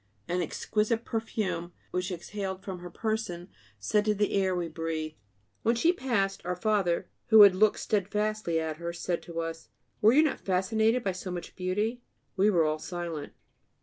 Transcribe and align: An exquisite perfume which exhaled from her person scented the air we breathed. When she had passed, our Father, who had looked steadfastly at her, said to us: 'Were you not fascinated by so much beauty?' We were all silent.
An 0.27 0.41
exquisite 0.41 1.05
perfume 1.05 1.73
which 1.91 2.11
exhaled 2.11 2.63
from 2.63 2.79
her 2.79 2.89
person 2.89 3.49
scented 3.77 4.17
the 4.17 4.33
air 4.33 4.55
we 4.55 4.67
breathed. 4.67 5.13
When 5.61 5.75
she 5.75 5.89
had 5.89 5.97
passed, 5.97 6.41
our 6.43 6.55
Father, 6.55 7.07
who 7.27 7.43
had 7.43 7.53
looked 7.53 7.77
steadfastly 7.77 8.59
at 8.59 8.77
her, 8.77 8.93
said 8.93 9.21
to 9.21 9.41
us: 9.41 9.69
'Were 10.01 10.13
you 10.13 10.23
not 10.23 10.39
fascinated 10.41 11.03
by 11.03 11.11
so 11.11 11.29
much 11.29 11.55
beauty?' 11.55 12.01
We 12.35 12.49
were 12.49 12.65
all 12.65 12.79
silent. 12.79 13.33